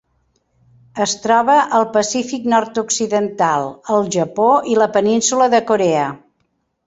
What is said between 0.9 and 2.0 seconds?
Es troba al